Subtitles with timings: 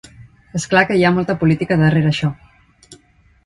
[0.59, 2.33] És clar que hi ha molta política darrere això.